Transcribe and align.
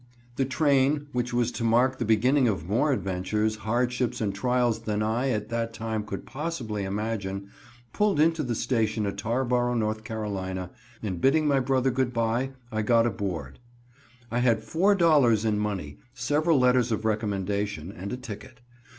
The 0.35 0.45
train, 0.45 1.05
which 1.11 1.31
was 1.31 1.51
to 1.51 1.63
mark 1.63 1.99
the 1.99 2.05
beginning 2.05 2.47
of 2.47 2.67
more 2.67 2.91
adventures, 2.91 3.57
hardships 3.57 4.19
and 4.19 4.33
trials 4.33 4.79
than 4.79 5.03
I, 5.03 5.29
at 5.29 5.49
that 5.49 5.75
time, 5.75 6.05
could 6.05 6.25
possibly 6.25 6.85
imagine, 6.85 7.49
pulled 7.93 8.19
into 8.19 8.41
the 8.41 8.55
station 8.55 9.05
at 9.05 9.19
Tarboro, 9.19 9.73
N. 9.75 10.65
C., 10.73 11.07
and 11.07 11.21
bidding 11.21 11.47
my 11.47 11.59
brother 11.59 11.91
good 11.91 12.13
bye, 12.13 12.49
I 12.71 12.81
got 12.81 13.05
aboard. 13.05 13.59
I 14.31 14.39
had 14.39 14.63
four 14.63 14.95
dollars 14.95 15.45
in 15.45 15.59
money, 15.59 15.99
several 16.15 16.57
letters 16.57 16.91
of 16.91 17.05
recommendation, 17.05 17.91
and 17.91 18.11
a 18.11 18.17
ticket. 18.17 18.59